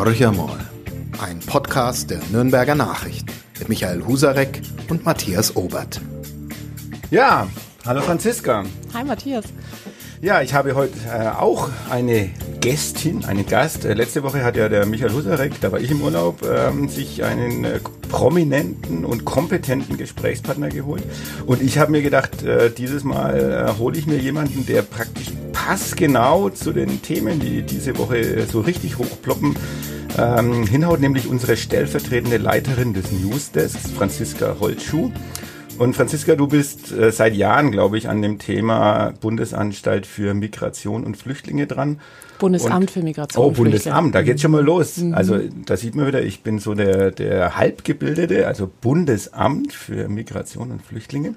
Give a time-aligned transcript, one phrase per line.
[0.00, 0.58] Horcher mal.
[1.22, 6.00] Ein Podcast der Nürnberger Nachrichten mit Michael Husarek und Matthias Obert.
[7.10, 7.46] Ja,
[7.84, 8.64] hallo Franziska.
[8.94, 9.44] Hi Matthias.
[10.22, 13.84] Ja, ich habe heute äh, auch eine Gästin, einen Gast.
[13.84, 17.22] Äh, letzte Woche hat ja der Michael Husarek, da war ich im Urlaub, ähm, sich
[17.22, 21.02] einen äh, prominenten und kompetenten Gesprächspartner geholt.
[21.44, 25.28] Und ich habe mir gedacht, äh, dieses Mal äh, hole ich mir jemanden, der praktisch
[25.70, 29.54] passgenau zu den Themen, die diese Woche so richtig hochploppen,
[30.18, 35.12] ähm, hinhaut, nämlich unsere stellvertretende Leiterin des Newsdesks, Franziska Holtschuh.
[35.78, 41.04] Und Franziska, du bist äh, seit Jahren, glaube ich, an dem Thema Bundesanstalt für Migration
[41.04, 42.00] und Flüchtlinge dran.
[42.40, 43.44] Bundesamt und, für Migration.
[43.44, 44.96] Oh, Bundesamt, da geht's schon mal los.
[44.96, 45.14] Mhm.
[45.14, 50.72] Also da sieht man wieder, ich bin so der, der Halbgebildete, also Bundesamt für Migration
[50.72, 51.36] und Flüchtlinge.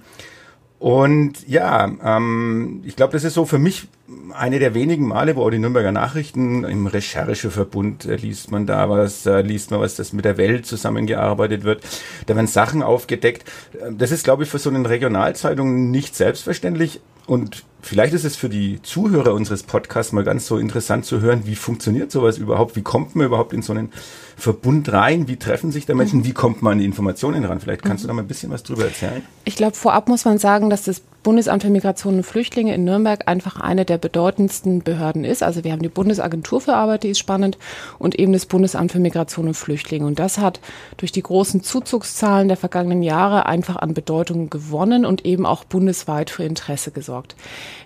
[0.80, 3.88] Und ja, ähm, ich glaube, das ist so für mich
[4.34, 8.90] eine der wenigen Male, wo auch die Nürnberger Nachrichten im Rechercheverbund äh, liest man da
[8.90, 11.84] was, äh, liest man was, das mit der Welt zusammengearbeitet wird.
[12.26, 13.50] Da werden Sachen aufgedeckt.
[13.74, 17.00] Äh, das ist, glaube ich, für so eine Regionalzeitung nicht selbstverständlich.
[17.26, 21.44] Und vielleicht ist es für die Zuhörer unseres Podcasts mal ganz so interessant zu hören,
[21.46, 22.76] wie funktioniert sowas überhaupt?
[22.76, 23.94] Wie kommt man überhaupt in so einen
[24.38, 25.28] Verbund rein?
[25.28, 26.26] Wie treffen sich da Menschen?
[26.26, 27.60] Wie kommt man an die Informationen ran?
[27.60, 29.22] Vielleicht kannst du da mal ein bisschen was drüber erzählen.
[29.46, 33.28] Ich glaube, vorab muss man sagen, dass das Bundesamt für Migration und Flüchtlinge in Nürnberg
[33.28, 35.42] einfach eine der bedeutendsten Behörden ist.
[35.42, 37.58] Also wir haben die Bundesagentur für Arbeit, die ist spannend,
[37.98, 40.06] und eben das Bundesamt für Migration und Flüchtlinge.
[40.06, 40.60] Und das hat
[40.98, 46.30] durch die großen Zuzugszahlen der vergangenen Jahre einfach an Bedeutung gewonnen und eben auch bundesweit
[46.30, 47.36] für Interesse gesorgt.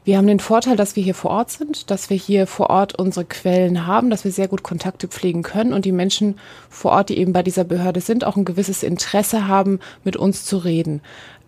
[0.03, 2.97] Wir haben den Vorteil, dass wir hier vor Ort sind, dass wir hier vor Ort
[2.97, 6.36] unsere Quellen haben, dass wir sehr gut Kontakte pflegen können und die Menschen
[6.69, 10.45] vor Ort, die eben bei dieser Behörde sind, auch ein gewisses Interesse haben, mit uns
[10.45, 11.01] zu reden.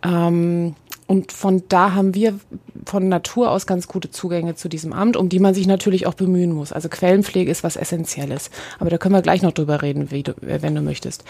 [0.03, 0.75] Ähm,
[1.09, 2.39] und von da haben wir
[2.85, 6.13] von Natur aus ganz gute Zugänge zu diesem Amt, um die man sich natürlich auch
[6.13, 6.71] bemühen muss.
[6.71, 8.51] Also Quellenpflege ist was Essentielles.
[8.77, 11.23] Aber da können wir gleich noch drüber reden, du, wenn du möchtest.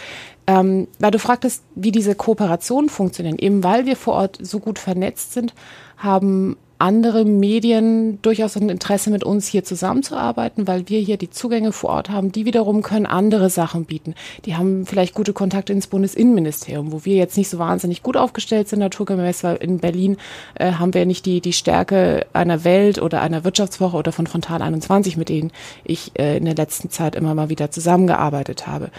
[0.47, 3.39] Ähm, weil du fragtest, wie diese Kooperationen funktionieren.
[3.39, 5.53] Eben weil wir vor Ort so gut vernetzt sind,
[5.95, 11.73] haben andere Medien durchaus ein Interesse mit uns hier zusammenzuarbeiten, weil wir hier die Zugänge
[11.73, 12.32] vor Ort haben.
[12.32, 14.16] Die wiederum können andere Sachen bieten.
[14.45, 18.70] Die haben vielleicht gute Kontakte ins Bundesinnenministerium, wo wir jetzt nicht so wahnsinnig gut aufgestellt
[18.70, 20.16] sind, naturgemäß, weil in Berlin
[20.56, 24.61] äh, haben wir nicht die, die Stärke einer Welt oder einer Wirtschaftswoche oder von Frontal
[24.61, 25.52] 21, mit denen
[25.84, 28.90] ich äh, in der letzten Zeit immer mal wieder zusammengearbeitet habe.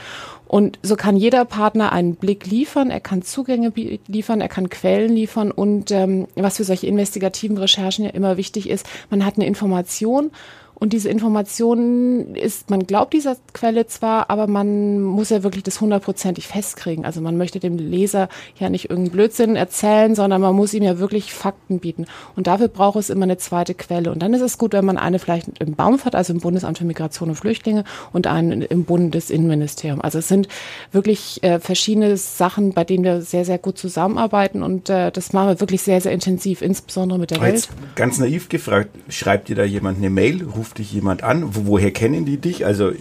[0.51, 3.73] Und so kann jeder Partner einen Blick liefern, er kann Zugänge
[4.09, 5.53] liefern, er kann Quellen liefern.
[5.53, 10.33] Und ähm, was für solche investigativen Recherchen ja immer wichtig ist, man hat eine Information
[10.81, 15.79] und diese Information ist, man glaubt dieser Quelle zwar, aber man muss ja wirklich das
[15.83, 17.05] hundertprozentig festkriegen.
[17.05, 20.99] Also man möchte dem Leser ja nicht irgendeinen Blödsinn erzählen, sondern man muss ihm ja
[20.99, 22.07] wirklich Fakten bieten.
[22.35, 24.11] Und dafür braucht es immer eine zweite Quelle.
[24.11, 26.79] Und dann ist es gut, wenn man eine vielleicht im BAMF hat, also im Bundesamt
[26.79, 30.01] für Migration und Flüchtlinge, und einen im Bundesinnenministerium.
[30.01, 30.49] Also es sind
[30.93, 34.63] wirklich äh, verschiedene Sachen, bei denen wir sehr, sehr gut zusammenarbeiten.
[34.63, 37.69] Und äh, das machen wir wirklich sehr, sehr intensiv, insbesondere mit der Welt.
[37.97, 41.55] Ganz naiv gefragt, schreibt dir da jemand eine Mail, ruft ruft dich jemand an?
[41.55, 42.65] Wo, woher kennen die dich?
[42.65, 42.93] Also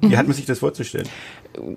[0.00, 1.08] wie hat man sich das vorzustellen?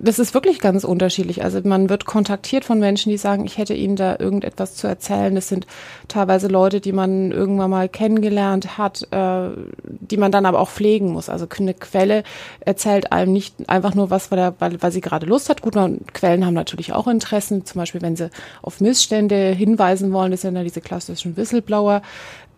[0.00, 1.42] Das ist wirklich ganz unterschiedlich.
[1.42, 5.34] Also man wird kontaktiert von Menschen, die sagen, ich hätte ihnen da irgendetwas zu erzählen.
[5.34, 5.66] Das sind
[6.06, 9.48] teilweise Leute, die man irgendwann mal kennengelernt hat, äh,
[9.82, 11.28] die man dann aber auch pflegen muss.
[11.28, 12.22] Also eine Quelle
[12.60, 15.60] erzählt einem nicht einfach nur was, weil, er, weil, weil sie gerade Lust hat.
[15.60, 17.66] Gut, man, Quellen haben natürlich auch Interessen.
[17.66, 18.30] Zum Beispiel, wenn sie
[18.62, 22.00] auf Missstände hinweisen wollen, das sind ja diese klassischen Whistleblower.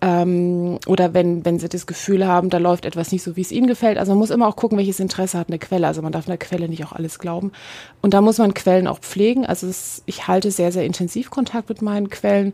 [0.03, 3.53] Ähm, oder wenn, wenn sie das Gefühl haben, da läuft etwas nicht so, wie es
[3.53, 3.99] ihnen gefällt.
[3.99, 5.87] Also man muss immer auch gucken, welches Interesse hat eine Quelle.
[5.87, 7.53] Also man darf einer Quelle nicht auch alles glauben.
[8.03, 9.47] Und da muss man Quellen auch pflegen.
[9.47, 12.53] Also es, ich halte sehr, sehr intensiv Kontakt mit meinen Quellen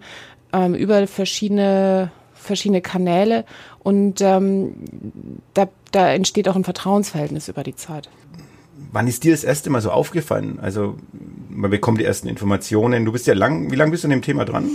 [0.52, 2.10] ähm, über verschiedene
[2.42, 3.44] verschiedene Kanäle
[3.78, 4.74] und ähm,
[5.54, 8.08] da, da entsteht auch ein Vertrauensverhältnis über die Zeit.
[8.92, 10.58] Wann ist dir das erste Mal so aufgefallen?
[10.60, 10.98] Also
[11.48, 13.06] man bekommt die ersten Informationen.
[13.06, 14.68] Du bist ja lang, wie lange bist du an dem Thema dran?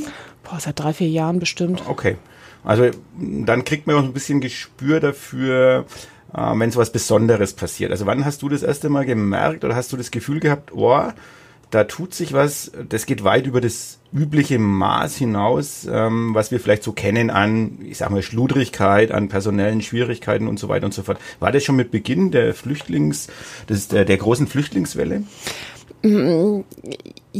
[0.43, 1.83] Boah, seit drei, vier Jahren bestimmt.
[1.87, 2.17] Okay.
[2.63, 5.85] Also dann kriegt man auch ein bisschen Gespür dafür,
[6.33, 7.91] äh, wenn so was Besonderes passiert.
[7.91, 11.03] Also wann hast du das erste Mal gemerkt oder hast du das Gefühl gehabt, oh,
[11.69, 16.59] da tut sich was, das geht weit über das übliche Maß hinaus, ähm, was wir
[16.59, 20.93] vielleicht so kennen an, ich sag mal, Schludrigkeit, an personellen Schwierigkeiten und so weiter und
[20.93, 21.19] so fort.
[21.39, 23.27] War das schon mit Beginn der Flüchtlings,
[23.69, 25.23] des, der, der großen Flüchtlingswelle?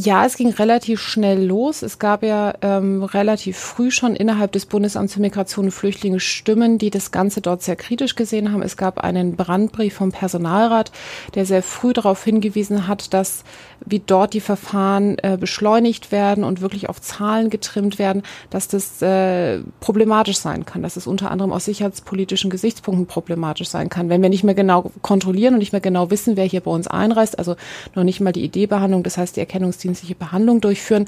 [0.00, 1.82] Ja, es ging relativ schnell los.
[1.82, 6.78] Es gab ja ähm, relativ früh schon innerhalb des Bundesamts für Migration und Flüchtlinge Stimmen,
[6.78, 8.62] die das Ganze dort sehr kritisch gesehen haben.
[8.62, 10.92] Es gab einen Brandbrief vom Personalrat,
[11.34, 13.42] der sehr früh darauf hingewiesen hat, dass
[13.84, 19.02] wie dort die Verfahren äh, beschleunigt werden und wirklich auf Zahlen getrimmt werden, dass das
[19.02, 24.22] äh, problematisch sein kann, dass es unter anderem aus sicherheitspolitischen Gesichtspunkten problematisch sein kann, wenn
[24.22, 27.36] wir nicht mehr genau kontrollieren und nicht mehr genau wissen, wer hier bei uns einreist,
[27.36, 27.56] also
[27.96, 29.40] noch nicht mal die Ideebehandlung, das heißt die
[29.88, 31.06] erkennungsdienstliche Behandlung durchführen,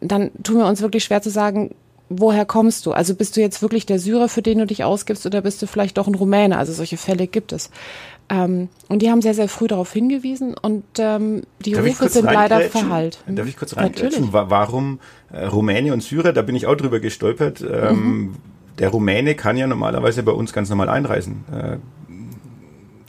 [0.00, 1.74] dann tun wir uns wirklich schwer zu sagen,
[2.08, 2.92] woher kommst du?
[2.92, 5.66] Also bist du jetzt wirklich der Syrer, für den du dich ausgibst, oder bist du
[5.66, 6.58] vielleicht doch ein Rumäne?
[6.58, 7.70] Also solche Fälle gibt es.
[8.28, 12.24] Ähm, und die haben sehr, sehr früh darauf hingewiesen und ähm, die Darf Rufe sind
[12.24, 13.18] leider verhallt.
[13.26, 14.28] Darf ich kurz reingrätschen?
[14.32, 15.00] Warum
[15.32, 16.32] äh, Rumäne und Syrer?
[16.32, 17.60] Da bin ich auch drüber gestolpert.
[17.60, 18.36] Ähm, mhm.
[18.78, 21.44] Der Rumäne kann ja normalerweise bei uns ganz normal einreisen.
[21.52, 21.78] Äh,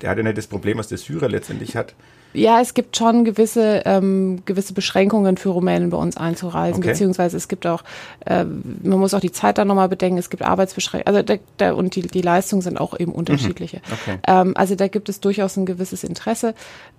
[0.02, 1.94] der hat ja nicht das Problem, was der Syrer letztendlich hat.
[2.34, 6.92] Ja, es gibt schon gewisse, ähm, gewisse Beschränkungen für Rumänen bei uns einzureisen, okay.
[6.92, 7.84] beziehungsweise es gibt auch,
[8.26, 11.74] äh, man muss auch die Zeit dann nochmal bedenken, es gibt Arbeitsbeschränkungen, also da, da,
[11.74, 13.78] und die, die Leistungen sind auch eben unterschiedliche.
[13.78, 13.94] Mhm.
[13.94, 14.20] Okay.
[14.28, 16.54] Ähm, also da gibt es durchaus ein gewisses Interesse.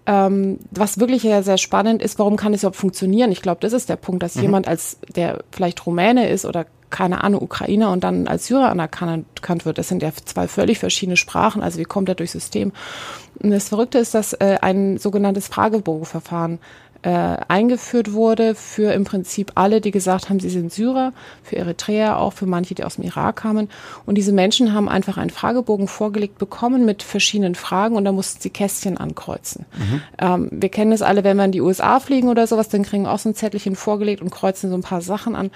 [0.05, 3.31] Ähm, was wirklich sehr, sehr spannend ist, warum kann es überhaupt funktionieren?
[3.31, 4.43] Ich glaube, das ist der Punkt, dass mhm.
[4.43, 9.65] jemand als, der vielleicht Rumäne ist oder keine Ahnung, Ukrainer und dann als Syrer anerkannt
[9.65, 9.79] wird.
[9.79, 11.63] Das sind ja zwei völlig verschiedene Sprachen.
[11.63, 12.71] Also wie kommt er durchs System?
[13.41, 16.61] Und das Verrückte ist, dass äh, ein sogenanntes Fragebogenverfahren
[17.03, 21.13] äh, eingeführt wurde für im Prinzip alle, die gesagt haben, sie sind Syrer,
[21.43, 23.69] für Eritreer, auch für manche, die aus dem Irak kamen.
[24.07, 28.41] Und diese Menschen haben einfach einen Fragebogen vorgelegt bekommen mit verschiedenen Fragen und da mussten
[28.41, 29.67] sie Kästchen ankreuzen.
[29.77, 30.03] Mhm.
[30.19, 33.05] Ähm, wir kennen es alle, wenn wir in die USA fliegen oder sowas, dann kriegen
[33.05, 35.51] wir auch so ein Zettelchen vorgelegt und kreuzen so ein paar Sachen an.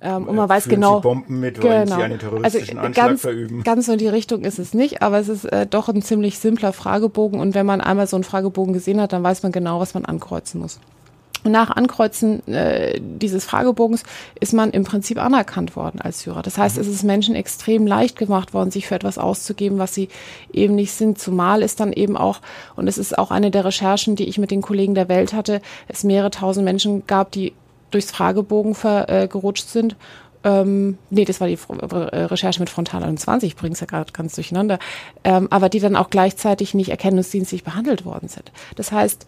[0.00, 0.96] Ähm, und man weiß Führen genau.
[0.96, 1.96] Sie Bomben mit, wollen genau.
[1.96, 3.62] Sie einen terroristischen also, Anschlag ganz, verüben?
[3.64, 6.38] Ganz so in die Richtung ist es nicht, aber es ist äh, doch ein ziemlich
[6.38, 9.80] simpler Fragebogen und wenn man einmal so einen Fragebogen gesehen hat, dann weiß man genau,
[9.80, 10.78] was man ankreuzen muss.
[11.44, 14.02] Und nach Ankreuzen äh, dieses Fragebogens
[14.40, 16.42] ist man im Prinzip anerkannt worden als Syrer.
[16.42, 16.82] Das heißt, mhm.
[16.82, 20.08] es ist Menschen extrem leicht gemacht worden, sich für etwas auszugeben, was sie
[20.52, 21.18] eben nicht sind.
[21.18, 22.40] Zumal es dann eben auch,
[22.76, 25.60] und es ist auch eine der Recherchen, die ich mit den Kollegen der Welt hatte,
[25.86, 27.52] es mehrere tausend Menschen gab, die
[27.90, 29.96] durchs Fragebogen vergerutscht äh, sind.
[30.44, 34.12] Ähm, nee, das war die äh, Recherche mit Frontal 21, ich bringe es ja gerade
[34.12, 34.78] ganz durcheinander,
[35.24, 38.52] ähm, aber die dann auch gleichzeitig nicht erkennungsdienstlich behandelt worden sind.
[38.76, 39.26] Das heißt,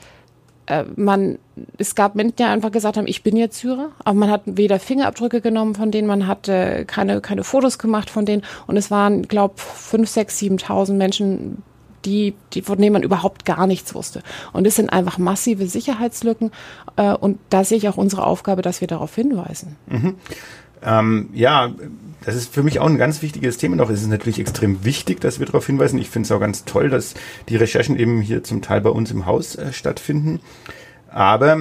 [0.66, 1.38] äh, man,
[1.78, 4.78] es gab Menschen, die einfach gesagt haben, ich bin jetzt Syrer, aber man hat weder
[4.78, 8.90] Fingerabdrücke genommen von denen, man hat äh, keine, keine Fotos gemacht von denen und es
[8.90, 11.62] waren, glaube fünf, sechs, siebentausend Menschen
[12.04, 14.22] die, die, von denen man überhaupt gar nichts wusste.
[14.52, 16.50] Und es sind einfach massive Sicherheitslücken.
[16.96, 19.76] Äh, und da sehe ich auch unsere Aufgabe, dass wir darauf hinweisen.
[19.86, 20.14] Mhm.
[20.82, 21.72] Ähm, ja,
[22.24, 23.90] das ist für mich auch ein ganz wichtiges Thema noch.
[23.90, 25.98] Es ist natürlich extrem wichtig, dass wir darauf hinweisen.
[25.98, 27.14] Ich finde es auch ganz toll, dass
[27.48, 30.40] die Recherchen eben hier zum Teil bei uns im Haus äh, stattfinden.
[31.10, 31.58] Aber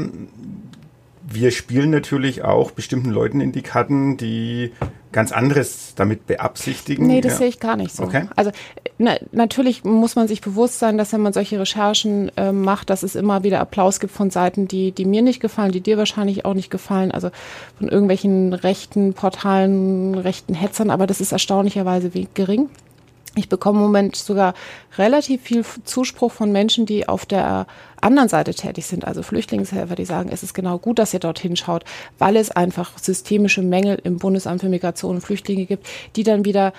[1.27, 4.71] wir spielen natürlich auch bestimmten Leuten in die Karten, die
[5.11, 7.07] ganz anderes damit beabsichtigen.
[7.07, 7.38] Nee, das ja.
[7.39, 8.03] sehe ich gar nicht so.
[8.03, 8.27] Okay.
[8.35, 8.51] Also
[8.97, 13.01] na, natürlich muss man sich bewusst sein, dass wenn man solche Recherchen äh, macht, dass
[13.01, 16.45] es immer wieder Applaus gibt von Seiten, die, die mir nicht gefallen, die dir wahrscheinlich
[16.45, 17.29] auch nicht gefallen, also
[17.77, 22.69] von irgendwelchen rechten Portalen, rechten Hetzern, aber das ist erstaunlicherweise gering.
[23.35, 24.53] Ich bekomme im Moment sogar
[24.97, 27.67] relativ viel Zuspruch von Menschen, die auf der
[28.01, 31.55] anderen Seite tätig sind, also Flüchtlingshelfer, die sagen, es ist genau gut, dass ihr dorthin
[31.55, 31.83] schaut,
[32.17, 36.73] weil es einfach systemische Mängel im Bundesamt für Migration und Flüchtlinge gibt, die dann wieder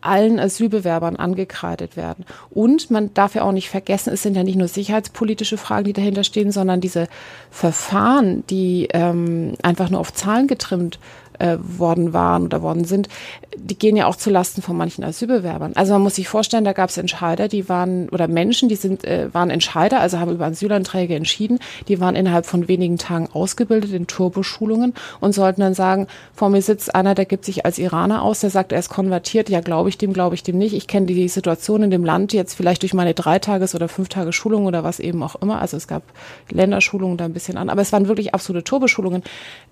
[0.00, 2.24] allen Asylbewerbern angekreidet werden.
[2.50, 5.92] Und man darf ja auch nicht vergessen, es sind ja nicht nur sicherheitspolitische Fragen, die
[5.92, 7.08] dahinter stehen, sondern diese
[7.50, 10.98] Verfahren, die ähm, einfach nur auf Zahlen getrimmt
[11.40, 13.08] äh, worden waren oder worden sind,
[13.56, 15.72] die gehen ja auch zu Lasten von manchen Asylbewerbern.
[15.74, 19.04] Also man muss sich vorstellen, da gab es Entscheider, die waren oder Menschen, die sind
[19.04, 23.92] äh, waren Entscheider, also haben über Asylanträge entschieden, die waren innerhalb von wenigen Tagen ausgebildet
[23.92, 28.22] in Turboschulungen und sollten dann sagen, vor mir sitzt einer, der gibt sich als Iraner
[28.22, 30.74] aus, der sagt, er ist konvertiert, ja glaube ich dem, glaube ich dem nicht.
[30.74, 34.84] Ich kenne die Situation in dem Land jetzt vielleicht durch meine Dreitages- oder Fünftages-Schulung oder
[34.84, 35.60] was eben auch immer.
[35.60, 36.02] Also es gab
[36.50, 39.22] Länderschulungen da ein bisschen an, aber es waren wirklich absolute Turboschulungen.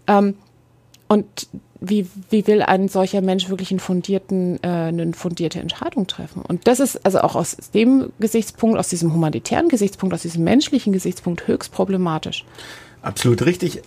[0.06, 0.34] Ähm,
[1.08, 1.48] und
[1.80, 6.42] wie, wie will ein solcher Mensch wirklich einen fundierten, äh, eine fundierte Entscheidung treffen?
[6.42, 10.92] Und das ist also auch aus dem Gesichtspunkt, aus diesem humanitären Gesichtspunkt, aus diesem menschlichen
[10.92, 12.44] Gesichtspunkt höchst problematisch.
[13.02, 13.82] Absolut richtig.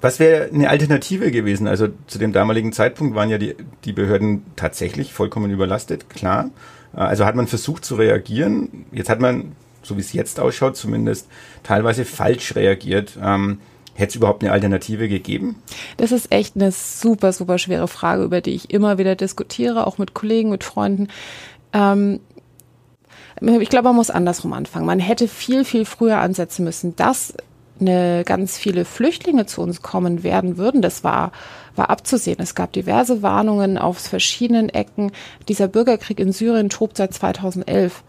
[0.00, 1.66] Was wäre eine Alternative gewesen?
[1.66, 3.54] Also zu dem damaligen Zeitpunkt waren ja die,
[3.84, 6.50] die Behörden tatsächlich vollkommen überlastet, klar.
[6.92, 8.86] Also hat man versucht zu reagieren.
[8.92, 9.52] Jetzt hat man,
[9.82, 11.28] so wie es jetzt ausschaut, zumindest
[11.62, 13.18] teilweise falsch reagiert.
[13.22, 13.58] Ähm,
[13.94, 15.62] Hätte es überhaupt eine Alternative gegeben?
[15.96, 19.98] Das ist echt eine super, super schwere Frage, über die ich immer wieder diskutiere, auch
[19.98, 21.08] mit Kollegen, mit Freunden.
[21.72, 22.20] Ähm,
[23.40, 24.86] ich glaube, man muss andersrum anfangen.
[24.86, 26.96] Man hätte viel, viel früher ansetzen müssen.
[26.96, 27.34] Das
[27.80, 31.32] eine ganz viele Flüchtlinge zu uns kommen werden würden, das war
[31.76, 32.38] war abzusehen.
[32.40, 35.12] Es gab diverse Warnungen auf verschiedenen Ecken.
[35.48, 38.02] Dieser Bürgerkrieg in Syrien tobt seit 2011.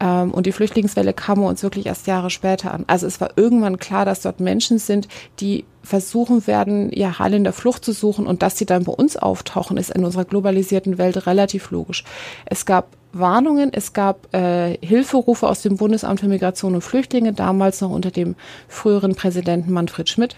[0.00, 2.84] Ähm, und die Flüchtlingswelle kam uns wirklich erst Jahre später an.
[2.86, 5.08] Also es war irgendwann klar, dass dort Menschen sind,
[5.40, 8.92] die versuchen werden, ihr Heil in der Flucht zu suchen und dass sie dann bei
[8.92, 12.04] uns auftauchen, ist in unserer globalisierten Welt relativ logisch.
[12.44, 17.80] Es gab Warnungen, es gab äh, Hilferufe aus dem Bundesamt für Migration und Flüchtlinge, damals
[17.80, 18.34] noch unter dem
[18.68, 20.36] früheren Präsidenten Manfred Schmidt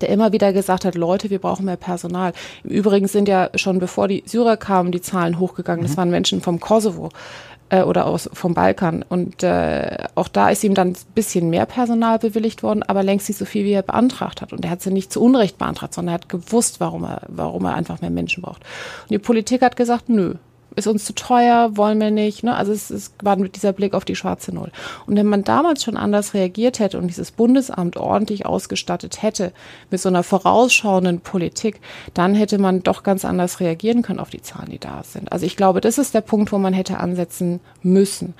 [0.00, 2.32] der immer wieder gesagt hat, Leute, wir brauchen mehr Personal.
[2.64, 5.84] Im Übrigen sind ja schon bevor die Syrer kamen, die Zahlen hochgegangen.
[5.84, 5.98] Das mhm.
[5.98, 7.10] waren Menschen vom Kosovo
[7.74, 9.04] äh, oder aus vom Balkan.
[9.08, 13.28] Und äh, auch da ist ihm dann ein bisschen mehr Personal bewilligt worden, aber längst
[13.28, 14.52] nicht so viel, wie er beantragt hat.
[14.52, 17.64] Und er hat sie nicht zu Unrecht beantragt, sondern er hat gewusst, warum er, warum
[17.64, 18.62] er einfach mehr Menschen braucht.
[19.02, 20.34] Und die Politik hat gesagt, nö,
[20.76, 22.42] ist uns zu teuer, wollen wir nicht.
[22.42, 22.54] Ne?
[22.54, 24.70] Also es, es war mit dieser Blick auf die schwarze Null.
[25.06, 29.52] Und wenn man damals schon anders reagiert hätte und dieses Bundesamt ordentlich ausgestattet hätte
[29.90, 31.80] mit so einer vorausschauenden Politik,
[32.12, 35.32] dann hätte man doch ganz anders reagieren können auf die Zahlen, die da sind.
[35.32, 38.34] Also ich glaube, das ist der Punkt, wo man hätte ansetzen müssen.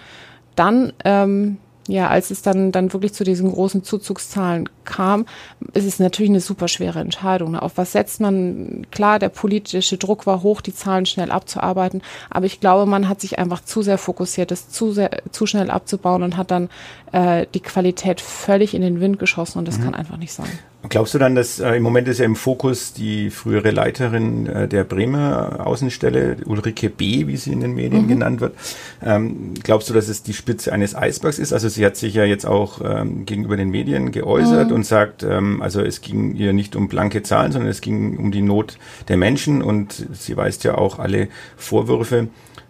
[0.56, 5.26] Dann ähm, ja, als es dann, dann wirklich zu diesen großen Zuzugszahlen kam,
[5.74, 7.52] ist es natürlich eine super schwere Entscheidung.
[7.52, 7.62] Ne?
[7.62, 8.86] Auf was setzt man?
[8.90, 13.20] Klar, der politische Druck war hoch, die Zahlen schnell abzuarbeiten, aber ich glaube, man hat
[13.20, 16.70] sich einfach zu sehr fokussiert, das zu sehr, zu schnell abzubauen und hat dann
[17.12, 19.84] äh, die Qualität völlig in den Wind geschossen und das mhm.
[19.84, 20.48] kann einfach nicht sein.
[20.88, 24.68] Glaubst du dann, dass äh, im Moment ist ja im Fokus die frühere Leiterin äh,
[24.68, 28.08] der Bremer Außenstelle, Ulrike B., wie sie in den Medien mhm.
[28.08, 28.54] genannt wird.
[29.02, 31.52] Ähm, glaubst du, dass es die Spitze eines Eisbergs ist?
[31.52, 34.74] Also sie hat sich ja jetzt auch ähm, gegenüber den Medien geäußert mhm.
[34.74, 38.30] und sagt, ähm, also es ging ihr nicht um blanke Zahlen, sondern es ging um
[38.30, 42.28] die Not der Menschen und sie weist ja auch alle Vorwürfe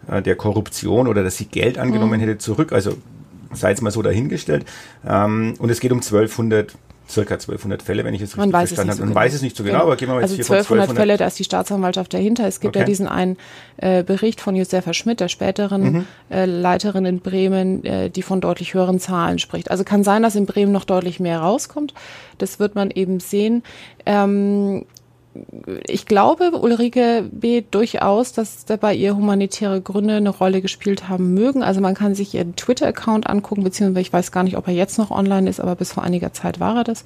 [0.08, 2.24] äh, der Korruption oder dass sie Geld angenommen mhm.
[2.24, 2.72] hätte zurück.
[2.72, 2.96] Also
[3.52, 4.64] sei es mal so dahingestellt.
[5.06, 6.74] Ähm, und es geht um 1200
[7.08, 9.00] circa 1200 Fälle, wenn ich es richtig verstanden habe.
[9.00, 9.20] Man genau.
[9.20, 9.86] weiß es nicht so genau, genau.
[9.86, 12.46] aber gehen wir mal also jetzt hier 1200, 1200 Fälle, da ist die Staatsanwaltschaft dahinter.
[12.46, 12.80] Es gibt okay.
[12.80, 13.36] ja diesen einen
[13.76, 16.06] äh, Bericht von Josefa Schmidt, der späteren mhm.
[16.30, 19.70] äh, Leiterin in Bremen, äh, die von deutlich höheren Zahlen spricht.
[19.70, 21.94] Also kann sein, dass in Bremen noch deutlich mehr rauskommt.
[22.38, 23.62] Das wird man eben sehen.
[24.06, 24.86] Ähm,
[25.86, 27.62] ich glaube, Ulrike B.
[27.68, 31.62] durchaus, dass dabei ihr humanitäre Gründe eine Rolle gespielt haben mögen.
[31.62, 34.98] Also man kann sich ihren Twitter-Account angucken, beziehungsweise ich weiß gar nicht, ob er jetzt
[34.98, 37.04] noch online ist, aber bis vor einiger Zeit war er das.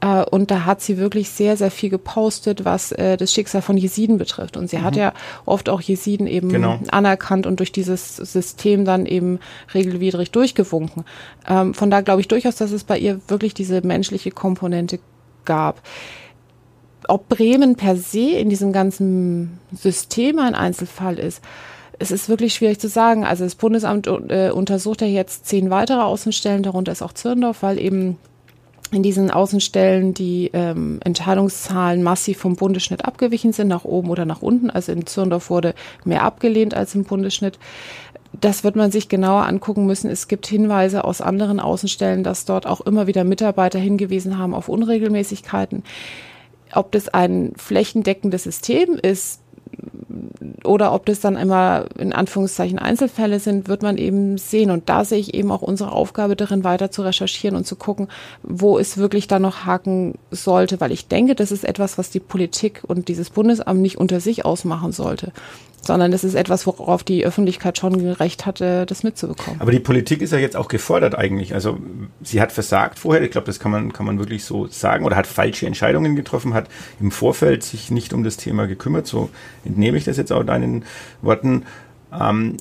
[0.00, 3.76] Äh, und da hat sie wirklich sehr, sehr viel gepostet, was äh, das Schicksal von
[3.76, 4.56] Jesiden betrifft.
[4.56, 4.84] Und sie mhm.
[4.84, 5.12] hat ja
[5.44, 6.78] oft auch Jesiden eben genau.
[6.88, 9.40] anerkannt und durch dieses System dann eben
[9.74, 11.04] regelwidrig durchgewunken.
[11.48, 15.00] Ähm, von da glaube ich durchaus, dass es bei ihr wirklich diese menschliche Komponente
[15.44, 15.82] gab
[17.08, 21.42] ob Bremen per se in diesem ganzen System ein Einzelfall ist,
[21.98, 23.24] es ist wirklich schwierig zu sagen.
[23.24, 27.80] Also das Bundesamt äh, untersucht ja jetzt zehn weitere Außenstellen, darunter ist auch Zirndorf, weil
[27.80, 28.18] eben
[28.92, 34.42] in diesen Außenstellen die ähm, Entscheidungszahlen massiv vom Bundesschnitt abgewichen sind, nach oben oder nach
[34.42, 34.70] unten.
[34.70, 37.58] Also in Zirndorf wurde mehr abgelehnt als im Bundesschnitt.
[38.40, 40.10] Das wird man sich genauer angucken müssen.
[40.10, 44.68] Es gibt Hinweise aus anderen Außenstellen, dass dort auch immer wieder Mitarbeiter hingewiesen haben auf
[44.68, 45.82] Unregelmäßigkeiten.
[46.72, 49.40] Ob das ein flächendeckendes System ist
[50.64, 54.70] oder ob das dann immer in Anführungszeichen Einzelfälle sind, wird man eben sehen.
[54.70, 58.08] Und da sehe ich eben auch unsere Aufgabe darin, weiter zu recherchieren und zu gucken,
[58.42, 60.80] wo es wirklich da noch haken sollte.
[60.80, 64.44] Weil ich denke, das ist etwas, was die Politik und dieses Bundesamt nicht unter sich
[64.44, 65.32] ausmachen sollte
[65.86, 69.60] sondern es ist etwas, worauf die Öffentlichkeit schon Recht hatte, das mitzubekommen.
[69.60, 71.54] Aber die Politik ist ja jetzt auch gefordert eigentlich.
[71.54, 71.78] Also
[72.22, 75.16] sie hat versagt vorher, ich glaube, das kann man, kann man wirklich so sagen, oder
[75.16, 76.68] hat falsche Entscheidungen getroffen, hat
[77.00, 79.30] im Vorfeld sich nicht um das Thema gekümmert, so
[79.64, 80.84] entnehme ich das jetzt auch deinen
[81.22, 81.64] Worten.
[82.12, 82.56] Ähm,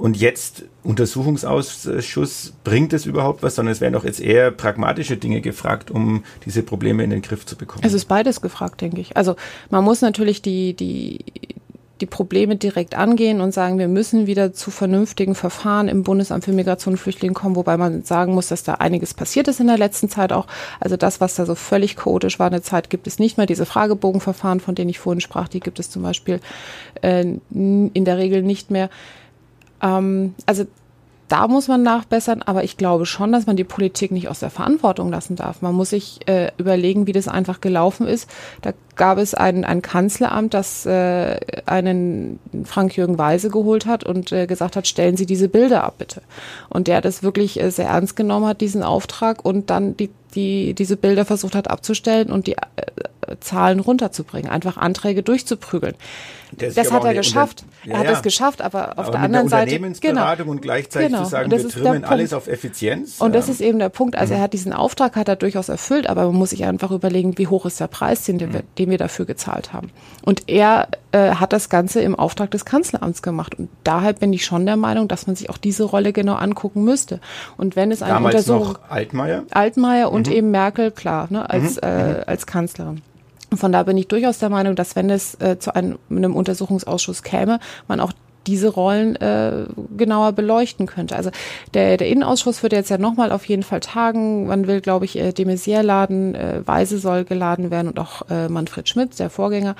[0.00, 5.42] und jetzt Untersuchungsausschuss, bringt es überhaupt was, sondern es werden doch jetzt eher pragmatische Dinge
[5.42, 7.82] gefragt, um diese Probleme in den Griff zu bekommen.
[7.84, 9.18] Es ist beides gefragt, denke ich.
[9.18, 9.36] Also
[9.68, 11.22] man muss natürlich die, die,
[12.00, 16.52] die Probleme direkt angehen und sagen, wir müssen wieder zu vernünftigen Verfahren im Bundesamt für
[16.52, 19.78] Migration und Flüchtlinge kommen, wobei man sagen muss, dass da einiges passiert ist in der
[19.78, 20.46] letzten Zeit auch.
[20.80, 23.46] Also das, was da so völlig chaotisch war, eine Zeit gibt es nicht mehr.
[23.46, 26.40] Diese Fragebogenverfahren, von denen ich vorhin sprach, die gibt es zum Beispiel
[27.02, 28.90] äh, in der Regel nicht mehr.
[29.82, 30.64] Ähm, also
[31.30, 34.50] da muss man nachbessern, aber ich glaube schon, dass man die Politik nicht aus der
[34.50, 35.62] Verantwortung lassen darf.
[35.62, 38.28] Man muss sich äh, überlegen, wie das einfach gelaufen ist.
[38.62, 44.48] Da gab es ein, ein Kanzleramt, das äh, einen Frank-Jürgen Weise geholt hat und äh,
[44.48, 46.20] gesagt hat, stellen Sie diese Bilder ab, bitte.
[46.68, 50.74] Und der das wirklich äh, sehr ernst genommen hat, diesen Auftrag, und dann die, die,
[50.74, 55.94] diese Bilder versucht hat abzustellen und die äh, Zahlen runterzubringen, einfach Anträge durchzuprügeln
[56.56, 57.64] das hat er geschafft.
[57.84, 59.70] Unter, ja, er hat es geschafft, aber auf aber der anderen der Seite.
[59.70, 61.24] Unternehmensberatung genau, und gleichzeitig genau.
[61.24, 63.20] zu sagen, wir trimmen alles auf Effizienz.
[63.20, 64.16] Und das ist eben der Punkt.
[64.16, 64.40] Also mhm.
[64.40, 67.46] er hat diesen Auftrag, hat er durchaus erfüllt, aber man muss sich einfach überlegen, wie
[67.46, 68.52] hoch ist der Preis, den, mhm.
[68.52, 69.90] wir, den wir dafür gezahlt haben.
[70.22, 73.58] Und er äh, hat das Ganze im Auftrag des Kanzleramts gemacht.
[73.58, 76.84] Und daher bin ich schon der Meinung, dass man sich auch diese Rolle genau angucken
[76.84, 77.20] müsste.
[77.56, 78.74] Und wenn es eine Damals Untersuchung.
[78.74, 79.44] Noch Altmaier?
[79.50, 80.32] Altmaier und mhm.
[80.32, 81.80] eben Merkel, klar, ne, als, mhm.
[81.82, 82.22] äh, mhm.
[82.26, 83.02] als Kanzlerin.
[83.54, 87.22] Von da bin ich durchaus der Meinung, dass wenn es äh, zu einem, einem Untersuchungsausschuss
[87.22, 88.12] käme, man auch
[88.46, 89.66] diese Rollen äh,
[89.96, 91.16] genauer beleuchten könnte.
[91.16, 91.30] Also
[91.74, 94.46] der, der Innenausschuss wird jetzt ja nochmal auf jeden Fall tagen.
[94.46, 98.22] Man will, glaube ich, äh, de Maizière laden, äh, Weise soll geladen werden und auch
[98.30, 99.76] äh, Manfred Schmidt, der Vorgänger.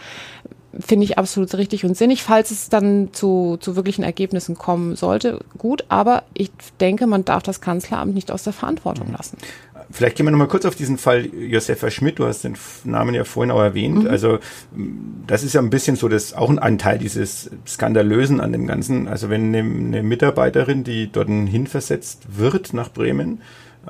[0.79, 5.41] Finde ich absolut richtig und sinnig, falls es dann zu, zu wirklichen Ergebnissen kommen sollte.
[5.59, 9.37] Gut, aber ich denke, man darf das Kanzleramt nicht aus der Verantwortung lassen.
[9.93, 12.19] Vielleicht gehen wir nochmal kurz auf diesen Fall Josefa Schmidt.
[12.19, 14.05] Du hast den Namen ja vorhin auch erwähnt.
[14.05, 14.11] Mhm.
[14.11, 14.39] Also
[15.27, 19.09] das ist ja ein bisschen so, das auch ein Anteil dieses Skandalösen an dem Ganzen.
[19.09, 23.41] Also wenn eine, eine Mitarbeiterin, die dort hinversetzt wird nach Bremen,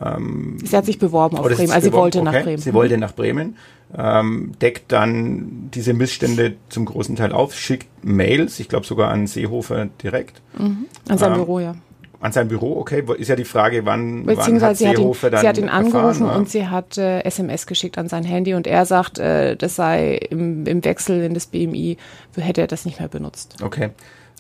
[0.01, 2.59] ähm, sie hat sich beworben auf Bremen, also sie wollte okay, nach Bremen.
[2.59, 3.57] Sie wollte nach Bremen,
[3.97, 9.27] ähm, deckt dann diese Missstände zum großen Teil auf, schickt Mails, ich glaube sogar an
[9.27, 10.41] Seehofer direkt.
[10.57, 10.87] Mhm.
[11.09, 11.75] An sein ähm, Büro, ja.
[12.23, 15.49] An sein Büro, okay, ist ja die Frage, wann, wann hat Seehofer ihn, dann Sie
[15.49, 18.85] hat ihn angerufen erfahren, und sie hat äh, SMS geschickt an sein Handy und er
[18.85, 21.97] sagt, äh, das sei im, im Wechsel in das BMI,
[22.37, 23.57] hätte er das nicht mehr benutzt.
[23.63, 23.91] Okay.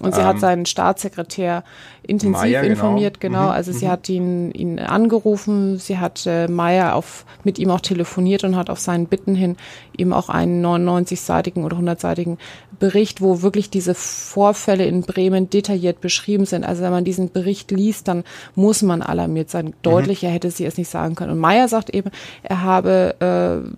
[0.01, 1.63] Und sie ähm, hat seinen Staatssekretär
[2.03, 2.73] intensiv Meier, genau.
[2.73, 3.41] informiert, genau.
[3.41, 3.51] genau.
[3.51, 3.77] Also mhm.
[3.77, 8.57] sie hat ihn, ihn angerufen, sie hat äh, Meyer auf, mit ihm auch telefoniert und
[8.57, 9.57] hat auf seinen Bitten hin
[9.97, 12.39] ihm auch einen 99-seitigen oder 100-seitigen
[12.79, 16.65] Bericht, wo wirklich diese Vorfälle in Bremen detailliert beschrieben sind.
[16.65, 19.75] Also wenn man diesen Bericht liest, dann muss man alarmiert sein.
[19.83, 20.33] Deutlicher mhm.
[20.33, 21.33] hätte sie es nicht sagen können.
[21.33, 22.11] Und Meyer sagt eben,
[22.43, 23.71] er habe äh,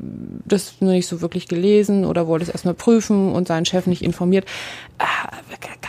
[0.47, 4.02] das nur nicht so wirklich gelesen oder wollte es erstmal prüfen und seinen Chef nicht
[4.02, 4.47] informiert.
[4.99, 5.05] Äh,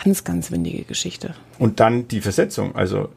[0.04, 1.34] ganz, ganz windige Geschichte.
[1.58, 2.74] Und dann die Versetzung.
[2.74, 3.08] Also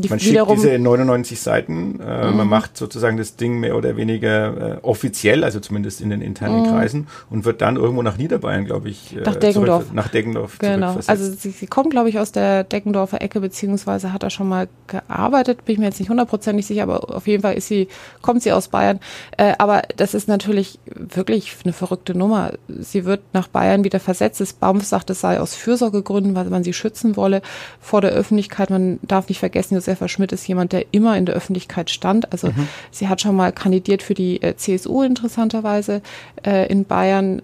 [0.00, 2.36] die man schickt diese 99 Seiten, äh, mhm.
[2.36, 6.62] man macht sozusagen das Ding mehr oder weniger äh, offiziell, also zumindest in den internen
[6.62, 6.66] mhm.
[6.66, 9.84] Kreisen und wird dann irgendwo nach Niederbayern, glaube ich, äh, nach Deggendorf.
[9.84, 10.98] Zurück, nach Deggendorf genau.
[11.06, 14.68] Also sie, sie kommt, glaube ich, aus der Deggendorfer Ecke, beziehungsweise hat er schon mal
[14.86, 17.88] gearbeitet, bin ich mir jetzt nicht hundertprozentig sicher, aber auf jeden Fall ist sie,
[18.22, 19.00] kommt sie aus Bayern.
[19.36, 22.52] Äh, aber das ist natürlich wirklich eine verrückte Nummer.
[22.68, 24.40] Sie wird nach Bayern wieder versetzt.
[24.40, 27.42] Das Baum sagt, es sei aus Fürsorgegründen, weil man sie schützen wolle
[27.80, 28.70] vor der Öffentlichkeit.
[28.70, 32.32] Man darf nicht vergessen, Josefa Schmidt ist jemand, der immer in der Öffentlichkeit stand.
[32.32, 32.68] Also mhm.
[32.90, 36.02] sie hat schon mal kandidiert für die äh, CSU interessanterweise
[36.44, 37.40] äh, in Bayern.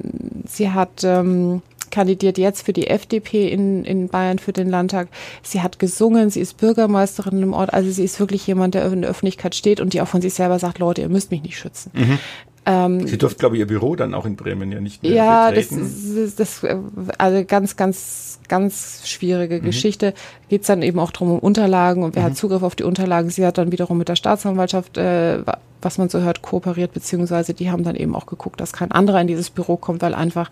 [0.46, 5.08] Sie hat ähm, kandidiert jetzt für die FDP in, in Bayern für den Landtag.
[5.42, 9.02] Sie hat gesungen, sie ist Bürgermeisterin im Ort, also sie ist wirklich jemand, der in
[9.02, 11.58] der Öffentlichkeit steht und die auch von sich selber sagt, Leute, ihr müsst mich nicht
[11.58, 11.90] schützen.
[11.94, 12.18] Mhm.
[12.64, 15.50] Ähm, Sie durfte, glaube ich, ihr Büro dann auch in Bremen ja nicht mehr Ja,
[15.50, 15.80] betreten.
[15.80, 16.76] das, das, das
[17.18, 19.64] also ganz, ganz, ganz schwierige mhm.
[19.64, 20.14] Geschichte.
[20.48, 22.26] Geht es dann eben auch drum um Unterlagen und wer mhm.
[22.26, 23.30] hat Zugriff auf die Unterlagen?
[23.30, 25.40] Sie hat dann wiederum mit der Staatsanwaltschaft, äh,
[25.80, 29.20] was man so hört, kooperiert, beziehungsweise die haben dann eben auch geguckt, dass kein anderer
[29.20, 30.48] in dieses Büro kommt, weil einfach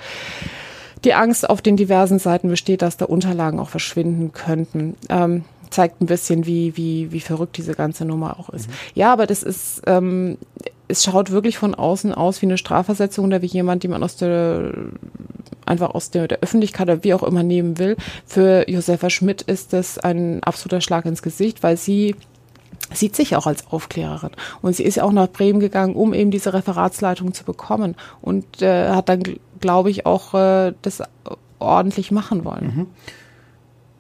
[1.05, 4.97] die Angst auf den diversen Seiten besteht, dass da Unterlagen auch verschwinden könnten.
[5.09, 8.69] Ähm, zeigt ein bisschen, wie, wie, wie verrückt diese ganze Nummer auch ist.
[8.69, 8.75] Mhm.
[8.95, 10.37] Ja, aber das ist, ähm,
[10.91, 14.17] es schaut wirklich von außen aus wie eine Strafversetzung oder wie jemand, die man aus
[14.17, 14.73] der
[15.67, 17.97] einfach aus der, der Öffentlichkeit oder wie auch immer nehmen will.
[18.27, 22.17] Für Josefa Schmidt ist das ein absoluter Schlag ins Gesicht, weil sie
[22.93, 24.31] sieht sich auch als Aufklärerin.
[24.63, 28.91] Und sie ist auch nach Bremen gegangen, um eben diese Referatsleitung zu bekommen und äh,
[28.91, 29.23] hat dann,
[29.61, 31.03] glaube ich, auch äh, das
[31.61, 32.65] ordentlich machen wollen.
[32.65, 32.87] Mhm.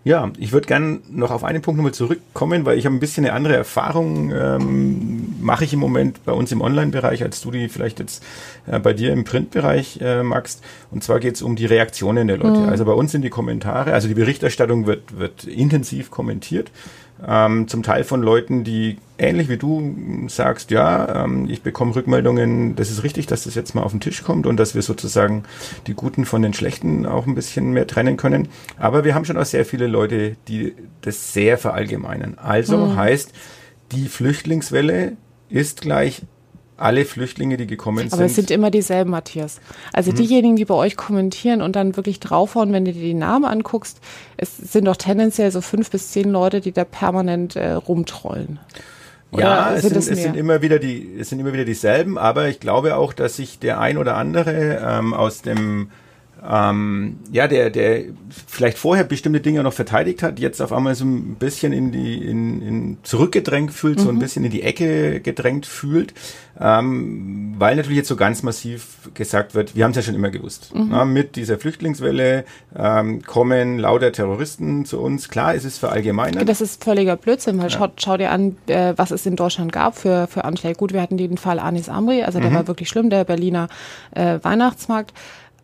[0.02, 3.26] Ja, ich würde gerne noch auf einen Punkt nochmal zurückkommen, weil ich habe ein bisschen
[3.26, 7.68] eine andere Erfahrung, ähm, mache ich im Moment bei uns im Online-Bereich, als du die
[7.68, 8.24] vielleicht jetzt
[8.66, 10.62] äh, bei dir im Print-Bereich äh, magst.
[10.90, 12.60] Und zwar geht es um die Reaktionen der Leute.
[12.60, 12.68] Mhm.
[12.70, 16.70] Also bei uns sind die Kommentare, also die Berichterstattung wird, wird intensiv kommentiert
[17.26, 22.76] ähm, zum Teil von Leuten, die ähnlich wie du sagst, ja, ähm, ich bekomme Rückmeldungen,
[22.76, 25.44] das ist richtig, dass das jetzt mal auf den Tisch kommt und dass wir sozusagen
[25.86, 28.48] die Guten von den Schlechten auch ein bisschen mehr trennen können.
[28.78, 32.38] Aber wir haben schon auch sehr viele Leute, die das sehr verallgemeinern.
[32.38, 32.96] Also mhm.
[32.96, 33.32] heißt,
[33.92, 35.16] die Flüchtlingswelle
[35.48, 36.22] ist gleich
[36.80, 38.12] alle Flüchtlinge, die gekommen sind.
[38.12, 39.60] Aber es sind immer dieselben, Matthias.
[39.92, 40.16] Also mhm.
[40.16, 44.00] diejenigen, die bei euch kommentieren und dann wirklich draufhauen, wenn du dir die Namen anguckst,
[44.36, 48.58] es sind doch tendenziell so fünf bis zehn Leute, die da permanent äh, rumtrollen.
[49.32, 52.18] Oder ja, es sind, es, es sind immer wieder die, es sind immer wieder dieselben,
[52.18, 55.90] aber ich glaube auch, dass sich der ein oder andere ähm, aus dem
[56.48, 58.04] ähm, ja, der, der
[58.46, 62.24] vielleicht vorher bestimmte Dinge noch verteidigt hat, jetzt auf einmal so ein bisschen in die,
[62.24, 64.02] in, in zurückgedrängt fühlt, mhm.
[64.02, 64.20] so ein mhm.
[64.20, 66.14] bisschen in die Ecke gedrängt fühlt,
[66.58, 70.30] ähm, weil natürlich jetzt so ganz massiv gesagt wird, wir haben es ja schon immer
[70.30, 70.74] gewusst.
[70.74, 70.88] Mhm.
[70.90, 72.44] Na, mit dieser Flüchtlingswelle
[72.76, 75.28] ähm, kommen lauter Terroristen zu uns.
[75.28, 76.48] Klar, es ist verallgemeinert.
[76.48, 77.78] Das ist völliger Blödsinn, weil ja.
[77.78, 80.76] schau, schau dir an, äh, was es in Deutschland gab für, für Anschläge.
[80.76, 82.54] Gut, wir hatten den Fall Anis Amri, also der mhm.
[82.54, 83.68] war wirklich schlimm, der Berliner
[84.12, 85.12] äh, Weihnachtsmarkt.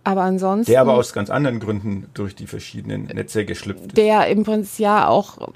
[0.07, 0.71] Aber ansonsten.
[0.71, 3.97] Der aber aus ganz anderen Gründen durch die verschiedenen Netze geschlüpft ist.
[3.97, 5.49] Der im Prinzip ja auch,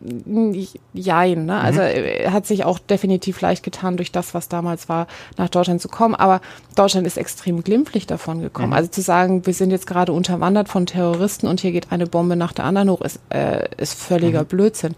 [0.92, 1.60] jein, ne?
[1.60, 1.86] Also mhm.
[1.86, 5.88] er hat sich auch definitiv leicht getan, durch das, was damals war, nach Deutschland zu
[5.88, 6.16] kommen.
[6.16, 6.40] Aber
[6.74, 8.70] Deutschland ist extrem glimpflich davon gekommen.
[8.70, 8.74] Mhm.
[8.74, 12.34] Also zu sagen, wir sind jetzt gerade unterwandert von Terroristen und hier geht eine Bombe
[12.34, 14.46] nach der anderen hoch, ist, äh, ist völliger mhm.
[14.46, 14.96] Blödsinn.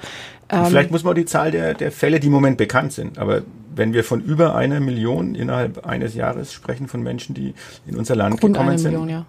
[0.49, 3.43] Ähm, vielleicht muss man die Zahl der, der Fälle, die im Moment bekannt sind, aber
[3.75, 7.55] wenn wir von über einer Million innerhalb eines Jahres sprechen von Menschen, die
[7.87, 9.27] in unser Land Rund gekommen sind, Million, ja.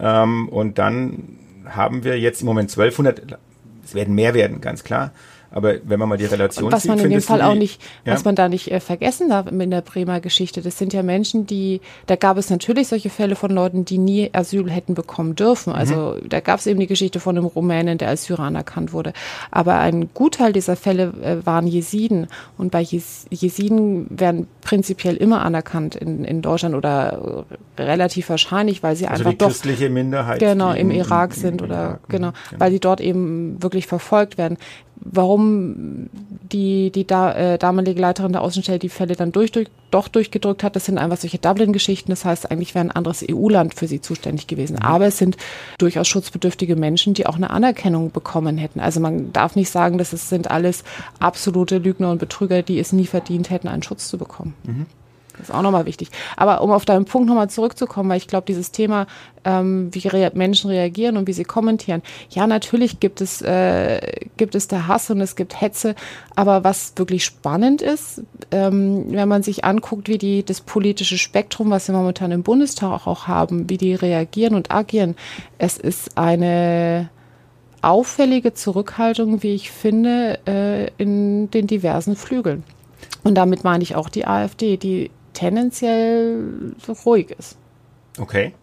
[0.00, 3.38] Ähm, und dann haben wir jetzt im Moment 1200,
[3.84, 5.12] es werden mehr werden, ganz klar.
[5.54, 8.12] Aber wenn man mal die Relation was sieht, man in dem Fall auch nicht, ja?
[8.12, 11.46] was man da nicht äh, vergessen darf in der Bremer Geschichte, das sind ja Menschen,
[11.46, 15.72] die, da gab es natürlich solche Fälle von Leuten, die nie Asyl hätten bekommen dürfen.
[15.72, 15.78] Mhm.
[15.78, 16.28] Also mhm.
[16.28, 19.12] da gab es eben die Geschichte von einem Rumänen, der als Syrer anerkannt wurde.
[19.52, 22.26] Aber ein Gutteil dieser Fälle äh, waren Jesiden.
[22.58, 27.44] Und bei Jes Jesiden werden prinzipiell immer anerkannt in, in Deutschland oder
[27.78, 31.66] relativ wahrscheinlich, weil sie also einfach die doch christliche Minderheit genau im, Irak sind im,
[31.66, 34.58] im oder Irak, genau, genau, weil die dort eben wirklich verfolgt werden
[35.04, 36.08] warum
[36.52, 40.62] die, die da, äh, damalige Leiterin der Außenstelle die Fälle dann durch, durch, doch durchgedrückt
[40.62, 40.76] hat.
[40.76, 42.10] Das sind einfach solche Dublin-Geschichten.
[42.10, 44.76] Das heißt, eigentlich wäre ein anderes EU-Land für sie zuständig gewesen.
[44.76, 44.82] Mhm.
[44.82, 45.36] Aber es sind
[45.78, 48.80] durchaus schutzbedürftige Menschen, die auch eine Anerkennung bekommen hätten.
[48.80, 50.84] Also man darf nicht sagen, dass es sind alles
[51.20, 54.54] absolute Lügner und Betrüger, die es nie verdient hätten, einen Schutz zu bekommen.
[54.64, 54.86] Mhm.
[55.36, 56.10] Das ist auch nochmal wichtig.
[56.36, 59.06] Aber um auf deinen Punkt nochmal zurückzukommen, weil ich glaube, dieses Thema,
[59.44, 64.00] ähm, wie rea Menschen reagieren und wie sie kommentieren, ja, natürlich gibt es, äh,
[64.36, 65.96] gibt es da Hass und es gibt Hetze,
[66.36, 71.70] aber was wirklich spannend ist, ähm, wenn man sich anguckt, wie die, das politische Spektrum,
[71.70, 75.16] was wir momentan im Bundestag auch haben, wie die reagieren und agieren,
[75.58, 77.10] es ist eine
[77.82, 82.64] auffällige Zurückhaltung, wie ich finde, äh, in den diversen Flügeln.
[83.22, 87.56] Und damit meine ich auch die AfD, die tendenziell so ruhig ist.
[88.18, 88.54] Okay.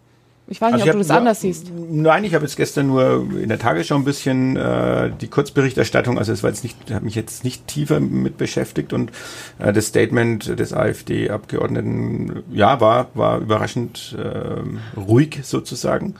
[0.51, 1.71] Ich weiß nicht, also ob du das anders siehst.
[1.73, 6.33] Nein, ich habe jetzt gestern nur in der Tagesschau ein bisschen äh, die Kurzberichterstattung, also
[6.33, 9.13] es war jetzt nicht, hat mich jetzt nicht tiefer mit beschäftigt und
[9.59, 16.15] äh, das Statement des AfD-Abgeordneten, ja, war, war überraschend äh, ruhig sozusagen.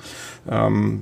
[0.49, 1.01] Ähm,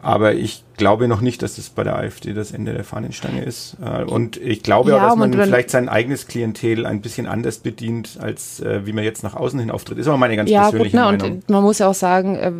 [0.00, 3.76] aber ich glaube noch nicht, dass das bei der AfD das Ende der Fahnenstange ist.
[3.84, 7.58] Äh, und ich glaube ja, auch, dass man vielleicht sein eigenes Klientel ein bisschen anders
[7.58, 9.98] bedient, als äh, wie man jetzt nach außen hin auftritt.
[9.98, 11.32] Ist aber meine ganz ja, persönliche gut, ne, Meinung.
[11.32, 12.52] Und man muss ja auch sagen, äh,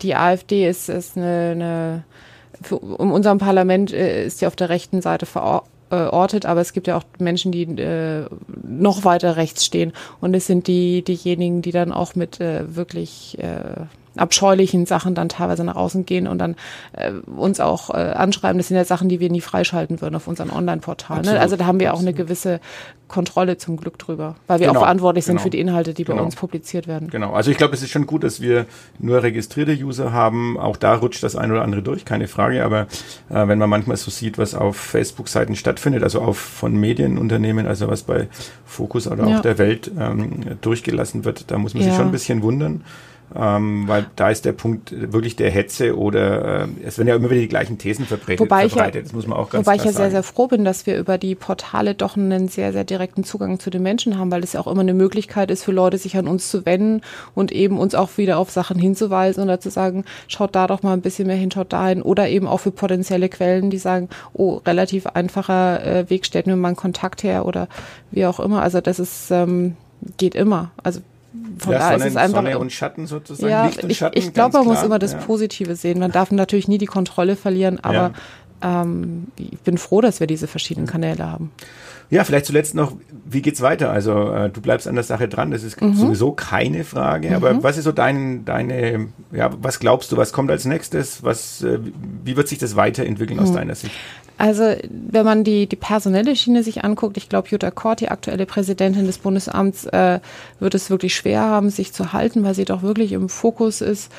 [0.00, 2.04] die AfD ist, ist eine, eine
[2.62, 6.96] für, in unserem Parlament ist sie auf der rechten Seite verortet, aber es gibt ja
[6.96, 8.24] auch Menschen, die äh,
[8.62, 9.92] noch weiter rechts stehen.
[10.20, 15.28] Und es sind die diejenigen, die dann auch mit äh, wirklich äh, abscheulichen Sachen dann
[15.28, 16.56] teilweise nach außen gehen und dann
[16.92, 18.58] äh, uns auch äh, anschreiben.
[18.58, 21.24] Das sind ja Sachen, die wir nie freischalten würden auf unseren Online-Portalen.
[21.24, 21.38] Ne?
[21.38, 22.60] Also da haben wir auch eine gewisse
[23.06, 26.04] Kontrolle zum Glück drüber, weil wir genau, auch verantwortlich sind genau, für die Inhalte, die
[26.04, 26.18] genau.
[26.18, 27.08] bei uns publiziert werden.
[27.10, 28.66] Genau, also ich glaube, es ist schon gut, dass wir
[28.98, 30.58] nur registrierte User haben.
[30.58, 32.64] Auch da rutscht das ein oder andere durch, keine Frage.
[32.64, 32.82] Aber
[33.28, 37.88] äh, wenn man manchmal so sieht, was auf Facebook-Seiten stattfindet, also auf von Medienunternehmen, also
[37.88, 38.28] was bei
[38.64, 39.38] Focus oder ja.
[39.38, 41.88] auch der Welt ähm, durchgelassen wird, da muss man ja.
[41.88, 42.84] sich schon ein bisschen wundern
[43.34, 47.30] ähm, weil da ist der Punkt wirklich der Hetze oder äh, es werden ja immer
[47.30, 48.40] wieder die gleichen Thesen verbreitet.
[48.40, 50.64] Wobei ich ja, das muss man auch ganz Wobei ich ja sehr, sehr froh bin,
[50.64, 54.32] dass wir über die Portale doch einen sehr, sehr direkten Zugang zu den Menschen haben,
[54.32, 57.02] weil es ja auch immer eine Möglichkeit ist für Leute, sich an uns zu wenden
[57.34, 60.92] und eben uns auch wieder auf Sachen hinzuweisen oder zu sagen, schaut da doch mal
[60.92, 64.60] ein bisschen mehr hin, schaut dahin oder eben auch für potenzielle Quellen, die sagen, oh,
[64.66, 67.68] relativ einfacher äh, Weg, stellt mir mal einen Kontakt her oder
[68.10, 68.62] wie auch immer.
[68.62, 69.76] Also das ist, ähm,
[70.16, 70.70] geht immer.
[70.82, 71.00] Also
[71.58, 72.36] von ja, daher Sonne, ist es einfach.
[72.36, 73.50] Sonne und Schatten sozusagen.
[73.50, 74.18] Ja, Licht und Schatten.
[74.18, 74.74] Ich, ich glaube, man klar.
[74.74, 75.14] muss immer das.
[75.14, 75.98] Positive sehen.
[76.00, 78.12] Man darf natürlich nie die Kontrolle verlieren, aber
[78.62, 81.52] ähm, ich bin froh, dass wir diese verschiedenen Kanäle haben.
[82.10, 83.90] Ja, vielleicht zuletzt noch, wie geht's weiter?
[83.90, 85.94] Also äh, du bleibst an der Sache dran, das ist mhm.
[85.94, 87.28] sowieso keine Frage.
[87.28, 87.34] Mhm.
[87.36, 91.22] Aber was ist so dein, deine, ja, was glaubst du, was kommt als nächstes?
[91.22, 91.78] Was, äh,
[92.24, 93.44] wie wird sich das weiterentwickeln mhm.
[93.44, 93.94] aus deiner Sicht?
[94.38, 98.46] Also wenn man die, die personelle Schiene sich anguckt, ich glaube, Jutta Kort, die aktuelle
[98.46, 100.18] Präsidentin des Bundesamts, äh,
[100.58, 104.10] wird es wirklich schwer haben, sich zu halten, weil sie doch wirklich im Fokus ist.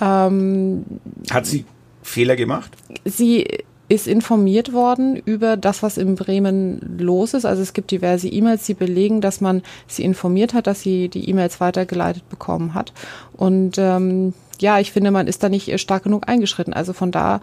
[0.00, 0.84] Ähm,
[1.30, 1.66] Hat sie
[2.02, 2.70] Fehler gemacht?
[3.04, 3.46] Sie
[3.88, 7.46] ist informiert worden über das, was in Bremen los ist.
[7.46, 11.28] Also es gibt diverse E-Mails, die belegen, dass man sie informiert hat, dass sie die
[11.28, 12.92] E-Mails weitergeleitet bekommen hat.
[13.34, 16.74] Und ähm, ja, ich finde, man ist da nicht stark genug eingeschritten.
[16.74, 17.40] Also von da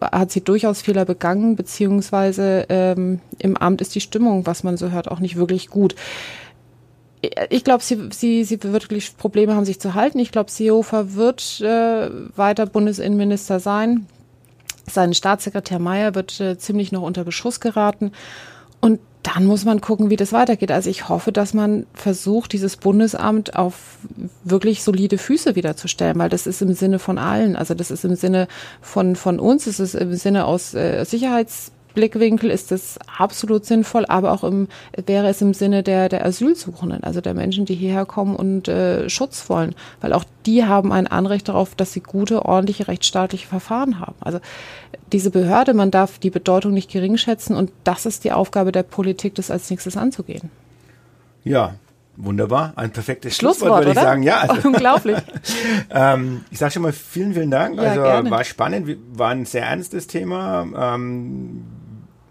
[0.00, 4.90] hat sie durchaus Fehler begangen, beziehungsweise ähm, im Amt ist die Stimmung, was man so
[4.90, 5.96] hört, auch nicht wirklich gut
[7.50, 10.20] ich glaube, sie, sie, sie wird wirklich Probleme haben, sich zu halten.
[10.20, 14.06] Ich glaube, Seehofer wird äh, weiter Bundesinnenminister sein.
[14.88, 18.12] Sein Staatssekretär Mayer wird äh, ziemlich noch unter Beschuss geraten.
[18.80, 20.70] Und dann muss man gucken, wie das weitergeht.
[20.70, 23.98] Also ich hoffe, dass man versucht, dieses Bundesamt auf
[24.44, 27.56] wirklich solide Füße wiederzustellen, weil das ist im Sinne von allen.
[27.56, 28.48] Also das ist im Sinne
[28.80, 34.04] von, von uns, es ist im Sinne aus äh, Sicherheits Blickwinkel ist es absolut sinnvoll,
[34.06, 34.68] aber auch im,
[35.06, 39.08] wäre es im Sinne der, der Asylsuchenden, also der Menschen, die hierher kommen und äh,
[39.08, 44.00] Schutz wollen, weil auch die haben ein Anrecht darauf, dass sie gute, ordentliche rechtsstaatliche Verfahren
[44.00, 44.16] haben.
[44.20, 44.40] Also
[45.12, 48.82] diese Behörde, man darf die Bedeutung nicht gering schätzen und das ist die Aufgabe der
[48.82, 50.50] Politik, das als nächstes anzugehen.
[51.44, 51.74] Ja,
[52.20, 54.22] Wunderbar, ein perfektes Schlusswort, Schlusswort würde ich sagen.
[54.24, 55.18] Ja, also, unglaublich.
[55.88, 57.76] ähm, ich sage schon mal vielen, vielen Dank.
[57.76, 58.30] Ja, also gerne.
[58.30, 60.66] war spannend, war ein sehr ernstes Thema.
[60.96, 61.64] Ähm,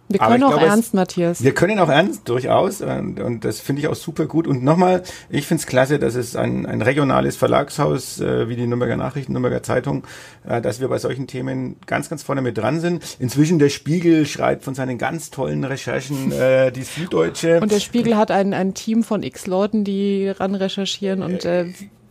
[0.09, 1.43] wir können auch glaube, ernst, es, Matthias.
[1.43, 2.81] Wir können auch ernst, durchaus.
[2.81, 4.47] Und, und das finde ich auch super gut.
[4.47, 8.67] Und nochmal, ich finde es klasse, dass es ein, ein regionales Verlagshaus äh, wie die
[8.67, 10.03] Nürnberger Nachrichten, Nürnberger Zeitung,
[10.47, 13.17] äh, dass wir bei solchen Themen ganz, ganz vorne mit dran sind.
[13.19, 17.59] Inzwischen der Spiegel schreibt von seinen ganz tollen Recherchen äh, die Süddeutsche.
[17.59, 21.65] Und der Spiegel hat ein, ein Team von x Leuten, die ran recherchieren und äh,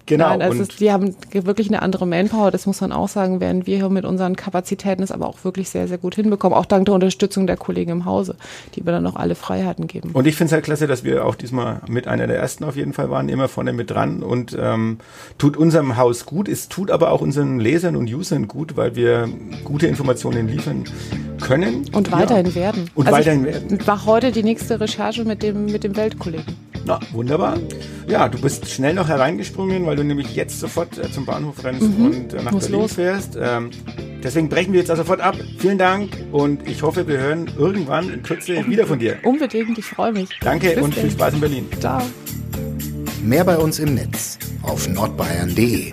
[0.07, 0.29] Genau.
[0.29, 3.67] Nein, also ist, die haben wirklich eine andere Manpower, das muss man auch sagen, während
[3.67, 6.57] wir hier mit unseren Kapazitäten es aber auch wirklich sehr, sehr gut hinbekommen.
[6.57, 8.37] Auch dank der Unterstützung der Kollegen im Hause,
[8.75, 10.11] die mir dann auch alle Freiheiten geben.
[10.13, 12.77] Und ich finde es halt klasse, dass wir auch diesmal mit einer der ersten auf
[12.77, 14.99] jeden Fall waren, immer vorne mit dran und ähm,
[15.39, 16.49] tut unserem Haus gut.
[16.49, 19.29] Es tut aber auch unseren Lesern und Usern gut, weil wir
[19.65, 20.85] gute Informationen liefern
[21.41, 21.85] können.
[21.93, 22.55] Und weiterhin ja.
[22.55, 22.91] werden.
[22.95, 23.79] Und also weiterhin werden.
[23.85, 26.66] Mache heute die nächste Recherche mit dem, mit dem Weltkollegen.
[26.87, 27.59] Na, wunderbar.
[28.07, 31.83] Ja, du bist schnell noch hereingesprungen, weil du nämlich jetzt sofort äh, zum Bahnhof rennst
[31.83, 32.07] mhm.
[32.07, 32.93] und äh, nach Muss Berlin los.
[32.93, 33.37] fährst.
[33.41, 33.71] Ähm,
[34.23, 35.37] deswegen brechen wir jetzt also sofort ab.
[35.59, 39.19] Vielen Dank und ich hoffe, wir hören irgendwann in Kürze wieder von dir.
[39.25, 40.29] Unbedingt, ich freue mich.
[40.41, 41.03] Danke Bis und denn.
[41.03, 41.69] viel Spaß in Berlin.
[41.81, 42.01] Ciao.
[43.23, 45.93] Mehr bei uns im Netz auf nordbayern.de